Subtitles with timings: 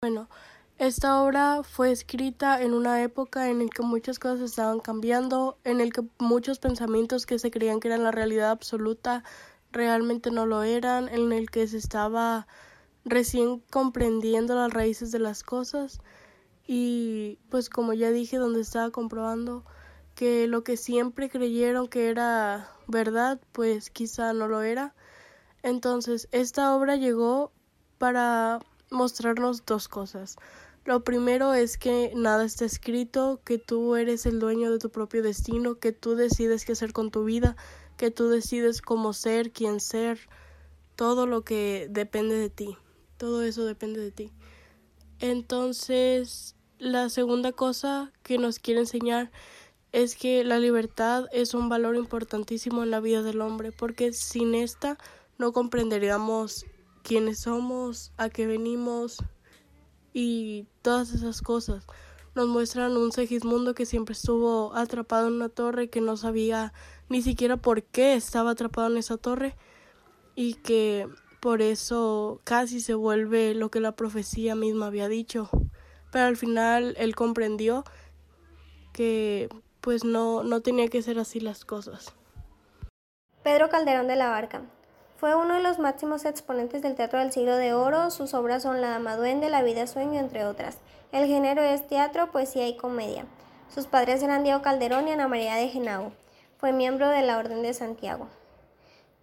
[0.00, 0.28] Bueno,
[0.78, 5.80] esta obra fue escrita en una época en la que muchas cosas estaban cambiando, en
[5.80, 9.24] el que muchos pensamientos que se creían que eran la realidad absoluta
[9.72, 12.46] realmente no lo eran, en el que se estaba
[13.04, 16.00] recién comprendiendo las raíces de las cosas
[16.64, 19.64] y pues como ya dije donde estaba comprobando
[20.14, 24.94] que lo que siempre creyeron que era verdad pues quizá no lo era.
[25.64, 27.50] Entonces esta obra llegó
[27.98, 28.60] para
[28.90, 30.36] mostrarnos dos cosas.
[30.84, 35.22] Lo primero es que nada está escrito, que tú eres el dueño de tu propio
[35.22, 37.56] destino, que tú decides qué hacer con tu vida,
[37.96, 40.18] que tú decides cómo ser, quién ser,
[40.96, 42.76] todo lo que depende de ti,
[43.18, 44.32] todo eso depende de ti.
[45.20, 49.30] Entonces, la segunda cosa que nos quiere enseñar
[49.92, 54.54] es que la libertad es un valor importantísimo en la vida del hombre, porque sin
[54.54, 54.96] esta
[55.38, 56.66] no comprenderíamos
[57.08, 59.16] quiénes somos, a qué venimos
[60.12, 61.86] y todas esas cosas.
[62.34, 66.74] Nos muestran un Segismundo que siempre estuvo atrapado en una torre que no sabía
[67.08, 69.56] ni siquiera por qué estaba atrapado en esa torre
[70.34, 71.08] y que
[71.40, 75.48] por eso casi se vuelve lo que la profecía misma había dicho.
[76.12, 77.84] Pero al final él comprendió
[78.92, 79.48] que
[79.80, 82.14] pues no, no tenía que ser así las cosas.
[83.42, 84.62] Pedro Calderón de la Barca.
[85.18, 88.12] Fue uno de los máximos exponentes del teatro del siglo de oro.
[88.12, 90.78] Sus obras son La Dama Duende, La Vida Sueño, entre otras.
[91.10, 93.24] El género es teatro, poesía y comedia.
[93.68, 96.12] Sus padres eran Diego Calderón y Ana María de Genao.
[96.58, 98.28] Fue miembro de la Orden de Santiago.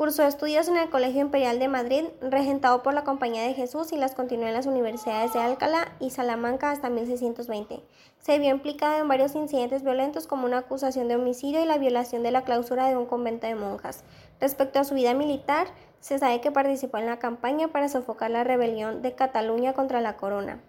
[0.00, 3.98] Cursó estudios en el Colegio Imperial de Madrid, regentado por la Compañía de Jesús y
[3.98, 7.82] las continuó en las universidades de Alcalá y Salamanca hasta 1620.
[8.18, 12.22] Se vio implicado en varios incidentes violentos como una acusación de homicidio y la violación
[12.22, 14.02] de la clausura de un convento de monjas.
[14.40, 15.66] Respecto a su vida militar,
[16.00, 20.16] se sabe que participó en la campaña para sofocar la rebelión de Cataluña contra la
[20.16, 20.62] corona.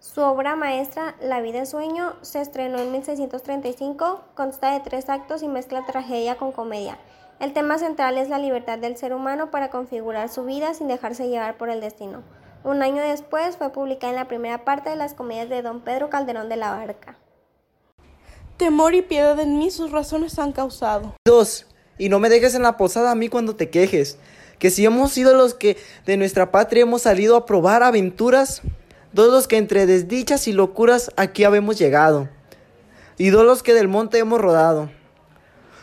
[0.00, 5.46] Su obra maestra, La vida sueño, se estrenó en 1635, consta de tres actos y
[5.46, 6.98] mezcla tragedia con comedia.
[7.42, 11.26] El tema central es la libertad del ser humano para configurar su vida sin dejarse
[11.26, 12.22] llevar por el destino.
[12.62, 16.08] Un año después fue publicada en la primera parte de las comedias de don Pedro
[16.08, 17.18] Calderón de la Barca.
[18.58, 21.16] Temor y piedad en mí sus razones han causado.
[21.26, 21.66] Dos,
[21.98, 24.18] y no me dejes en la posada a mí cuando te quejes,
[24.60, 25.76] que si hemos sido los que
[26.06, 28.62] de nuestra patria hemos salido a probar aventuras,
[29.12, 32.28] dos los que entre desdichas y locuras aquí habemos llegado,
[33.18, 34.90] y dos los que del monte hemos rodado.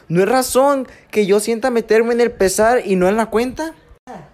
[0.10, 3.76] ¿No es razón que yo sienta meterme en el pesar y no en la cuenta?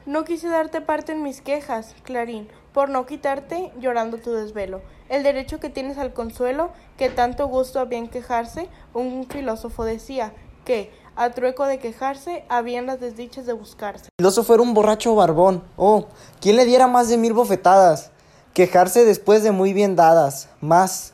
[0.06, 4.82] No quise darte parte en mis quejas, Clarín, por no quitarte llorando tu desvelo.
[5.10, 10.32] El derecho que tienes al consuelo, que tanto gusto había en quejarse, un filósofo decía,
[10.64, 14.06] que, a trueco de quejarse, habían las desdichas de buscarse.
[14.06, 15.62] El filósofo era un borracho barbón.
[15.76, 16.06] Oh,
[16.40, 18.12] ¿quién le diera más de mil bofetadas?
[18.56, 20.48] quejarse después de muy bien dadas.
[20.62, 21.14] Más,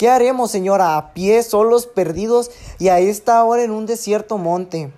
[0.00, 4.90] ¿qué haremos, señora, a pie, solos, perdidos y a esta hora en un desierto monte,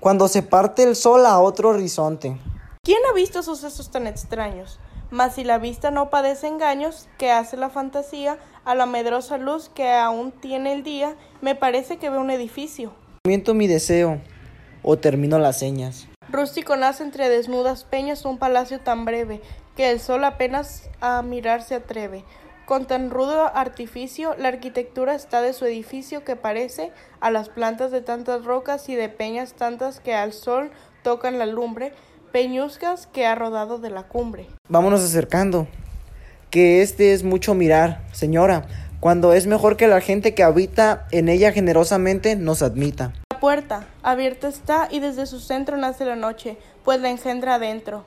[0.00, 2.38] cuando se parte el sol a otro horizonte?
[2.82, 4.80] ¿Quién ha visto sucesos tan extraños?
[5.10, 9.68] Mas si la vista no padece engaños, que hace la fantasía, a la medrosa luz
[9.68, 12.92] que aún tiene el día, me parece que veo un edificio.
[13.26, 14.22] Miento mi deseo,
[14.82, 16.08] o termino las señas.
[16.30, 19.42] Rústico nace entre desnudas peñas un palacio tan breve,
[19.76, 22.24] que el sol apenas a mirar se atreve.
[22.66, 26.90] Con tan rudo artificio, la arquitectura está de su edificio que parece
[27.20, 30.72] a las plantas de tantas rocas y de peñas tantas que al sol
[31.04, 31.92] tocan la lumbre,
[32.32, 34.48] peñuscas que ha rodado de la cumbre.
[34.68, 35.68] Vámonos acercando,
[36.50, 38.66] que este es mucho mirar, señora,
[38.98, 43.12] cuando es mejor que la gente que habita en ella generosamente nos admita.
[43.30, 48.04] La puerta abierta está y desde su centro nace la noche, pues la engendra adentro.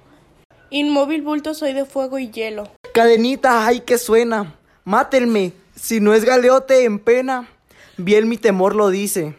[0.71, 2.69] Inmóvil bulto soy de fuego y hielo.
[2.93, 4.55] Cadenita, ay que suena.
[4.83, 7.49] Mátenme, si no es galeote en pena.
[7.97, 9.33] Bien mi temor lo dice.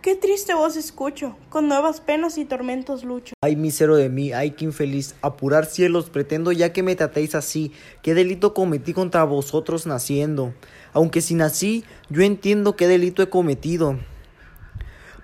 [0.00, 3.34] Qué triste voz escucho, con nuevas penas y tormentos lucho.
[3.42, 5.14] Ay, misero de mí, ay, qué infeliz.
[5.20, 7.72] Apurar cielos, pretendo ya que me tratéis así.
[8.02, 10.54] ¿Qué delito cometí contra vosotros naciendo?
[10.94, 13.98] Aunque si nací, yo entiendo qué delito he cometido.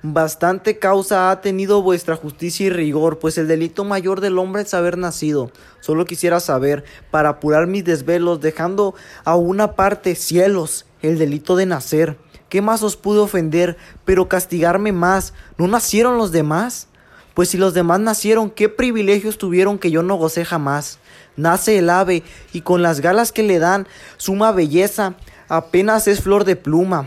[0.02, 4.72] Bastante causa ha tenido vuestra justicia y rigor, pues el delito mayor del hombre es
[4.72, 5.50] haber nacido.
[5.80, 8.94] Solo quisiera saber, para apurar mis desvelos, dejando
[9.24, 12.16] a una parte cielos, el delito de nacer.
[12.48, 13.76] ¿Qué más os pude ofender,
[14.06, 15.34] pero castigarme más?
[15.58, 16.88] ¿No nacieron los demás?
[17.34, 20.98] Pues si los demás nacieron, ¿qué privilegios tuvieron que yo no gocé jamás?
[21.36, 22.22] Nace el ave,
[22.54, 23.86] y con las galas que le dan,
[24.16, 25.16] suma belleza,
[25.50, 27.04] apenas es flor de pluma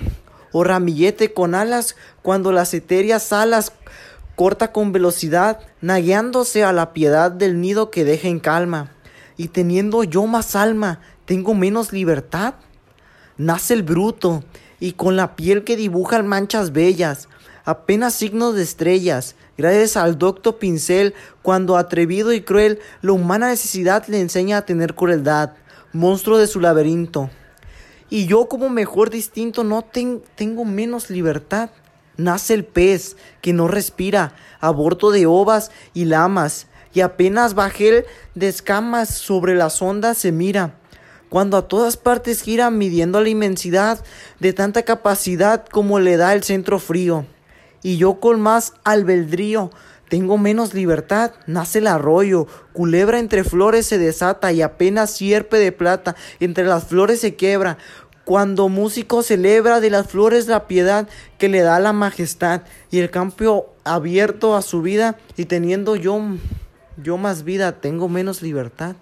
[0.53, 3.73] o ramillete con alas cuando las etéreas alas
[4.35, 8.91] corta con velocidad, nagueándose a la piedad del nido que deja en calma,
[9.35, 12.55] y teniendo yo más alma tengo menos libertad.
[13.37, 14.43] Nace el bruto,
[14.79, 17.27] y con la piel que dibujan manchas bellas,
[17.65, 24.05] apenas signos de estrellas, gracias al docto pincel, cuando atrevido y cruel, la humana necesidad
[24.07, 25.51] le enseña a tener crueldad,
[25.93, 27.29] monstruo de su laberinto.
[28.13, 29.83] Y yo como mejor distinto no
[30.35, 31.71] tengo menos libertad.
[32.15, 38.05] Nace el pez que no respira, aborto de ovas y lamas, y apenas bajel
[38.35, 40.75] de escamas sobre las ondas se mira.
[41.29, 44.05] Cuando a todas partes gira midiendo la inmensidad
[44.39, 47.25] de tanta capacidad como le da el centro frío.
[47.81, 49.71] Y yo con más albedrío
[50.13, 55.71] tengo menos libertad, nace el arroyo, culebra entre flores se desata y apenas sierpe de
[55.71, 57.79] plata entre las flores se quebra,
[58.25, 63.09] cuando músico celebra de las flores la piedad que le da la majestad y el
[63.09, 66.21] campo abierto a su vida y teniendo yo,
[66.97, 68.95] yo más vida, tengo menos libertad.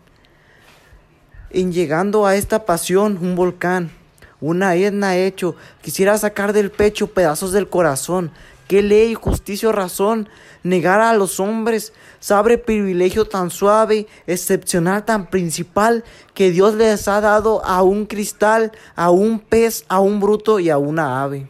[1.51, 3.91] En llegando a esta pasión, un volcán,
[4.39, 8.31] una etna hecho, quisiera sacar del pecho pedazos del corazón,
[8.71, 10.29] ¿Qué ley, justicia o razón
[10.63, 11.91] negar a los hombres
[12.21, 18.71] sabe privilegio tan suave, excepcional, tan principal que Dios les ha dado a un cristal,
[18.95, 21.49] a un pez, a un bruto y a una ave?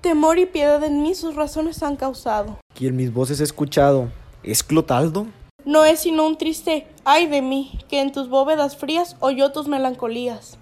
[0.00, 2.58] Temor y piedad en mí sus razones han causado.
[2.74, 4.10] Quien mis voces he escuchado,
[4.42, 5.28] ¿es Clotaldo?
[5.64, 9.68] No es sino un triste ay de mí, que en tus bóvedas frías oyó tus
[9.68, 10.58] melancolías.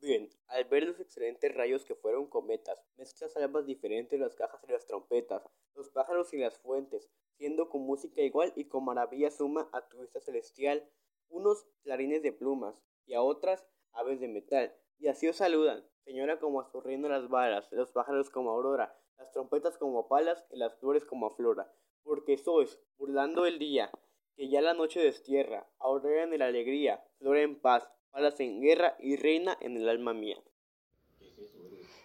[0.00, 4.72] Bien, al ver los excelentes rayos que fueron cometas, mezclas almas diferentes las cajas y
[4.72, 5.42] las trompetas,
[5.74, 10.00] los pájaros y las fuentes, siendo con música igual y con maravilla suma a tu
[10.00, 10.88] vista celestial,
[11.28, 12.74] unos clarines de plumas
[13.04, 16.70] y a otras aves de metal, y así os saludan, señora como a
[17.08, 21.70] las balas, los pájaros como aurora, las trompetas como palas y las flores como flora,
[22.02, 23.90] porque sois, burlando el día,
[24.36, 28.96] que ya la noche destierra, aurora en la alegría, flora en paz, palas en guerra
[28.98, 30.38] y reina en el alma mía.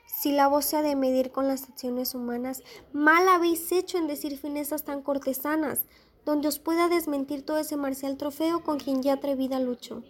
[0.05, 4.07] Si la voz se ha de medir con las acciones humanas, mal habéis hecho en
[4.07, 5.85] decir finezas tan cortesanas,
[6.25, 10.03] donde os pueda desmentir todo ese marcial trofeo con quien ya atrevida lucho.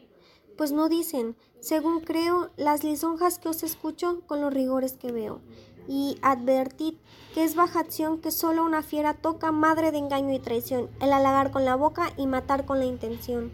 [0.57, 5.41] Pues no dicen, según creo, las lisonjas que os escucho con los rigores que veo.
[5.87, 6.95] Y advertid
[7.35, 11.13] que es baja acción que solo una fiera toca madre de engaño y traición, el
[11.13, 13.51] halagar con la boca y matar con la intención.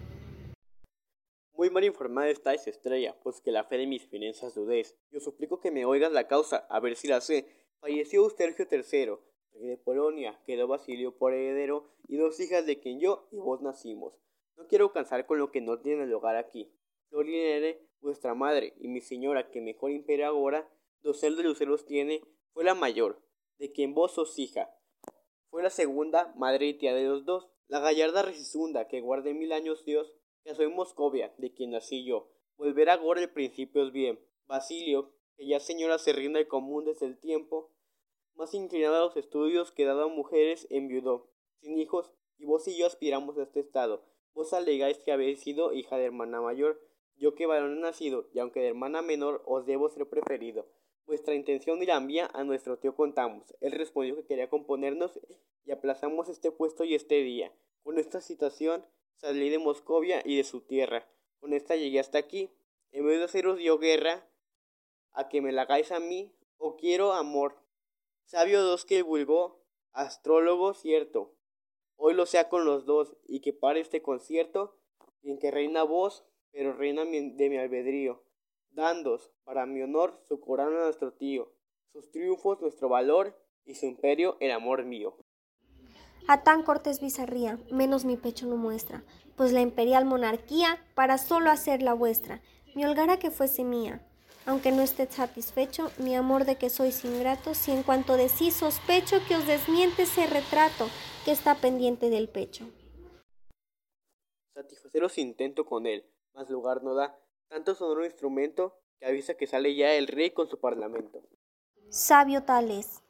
[1.57, 4.95] Muy mal informada estáis, estrella, pues que la fe de mis finanzas dudéis.
[5.09, 7.48] Y os suplico que me oigas la causa, a ver si la sé.
[7.80, 9.18] Falleció Eustergio III,
[9.54, 13.63] rey de Polonia, quedó Basilio por heredero, y dos hijas de quien yo y vos
[13.63, 14.13] nacimos.
[14.56, 16.71] No quiero cansar con lo que no tiene lugar aquí.
[17.09, 20.69] Florinere, vuestra madre, y mi señora, que mejor impera ahora,
[21.01, 22.21] dosel de luceros tiene,
[22.54, 23.19] fue la mayor,
[23.57, 24.69] de quien vos sos hija.
[25.50, 27.50] Fue la segunda, madre y tía de los dos.
[27.68, 30.13] La gallarda Resisunda, que guarde mil años Dios,
[30.55, 32.29] soy Moscovia, de quien nací yo.
[32.57, 34.19] Volver agora el principio es bien.
[34.45, 37.71] Basilio, que ya señora se rinde común desde el tiempo,
[38.35, 41.29] más inclinado a los estudios que dado a mujeres enviudó,
[41.59, 44.03] sin hijos, y vos y yo aspiramos a este estado.
[44.33, 46.79] Vos alegáis que habéis sido hija de hermana mayor,
[47.15, 50.67] yo que varón he nacido, y aunque de hermana menor os debo ser preferido.
[51.07, 53.55] Vuestra intención y la mía a nuestro tío contamos.
[53.61, 55.19] Él respondió que quería componernos
[55.65, 57.51] y aplazamos este puesto y este día.
[57.81, 58.85] Con esta situación
[59.18, 61.08] salí de Moscovia y de su tierra.
[61.40, 62.50] Con esta llegué hasta aquí.
[62.92, 64.28] En vez de haceros yo guerra,
[65.12, 67.57] a que me la hagáis a mí, o quiero amor.
[68.26, 71.33] Sabio dos que vulgó, astrólogo cierto.
[71.95, 74.78] Hoy lo sea con los dos, y que pare este concierto,
[75.24, 78.24] en que reina vos, pero reina de mi albedrío,
[78.69, 81.52] dándos, para mi honor, su corona a nuestro tío,
[81.88, 85.18] sus triunfos nuestro valor, y su imperio el amor mío.
[86.30, 89.02] A tan cortés bizarría, menos mi pecho no muestra,
[89.38, 92.42] pues la imperial monarquía, para solo hacerla vuestra,
[92.76, 94.06] me holgara que fuese mía.
[94.46, 98.52] Aunque no esté satisfecho, mi amor de que sois ingrato, si en cuanto de sí
[98.52, 100.90] sospecho que os desmiente ese retrato
[101.24, 102.66] que está pendiente del pecho.
[104.54, 107.18] Satisfaceros intento con él, mas lugar no da,
[107.48, 111.24] tanto sonoro instrumento que avisa que sale ya el rey con su parlamento.
[111.90, 113.02] Sabio tal es.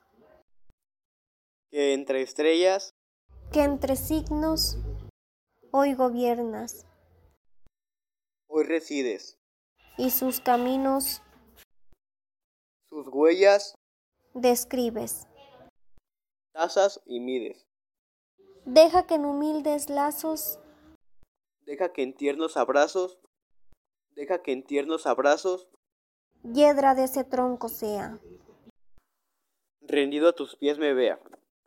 [1.71, 2.96] Que entre estrellas
[3.51, 4.77] que entre signos
[5.71, 6.85] hoy gobiernas.
[8.47, 9.37] Hoy resides.
[9.97, 11.21] Y sus caminos.
[12.89, 13.75] Sus huellas.
[14.33, 15.27] Describes.
[16.53, 17.65] Tasas y mides.
[18.65, 20.59] Deja que en humildes lazos.
[21.61, 23.19] Deja que en tiernos abrazos.
[24.11, 25.69] Deja que en tiernos abrazos.
[26.43, 28.19] Hiedra de ese tronco sea.
[29.81, 31.19] Rendido a tus pies me vea.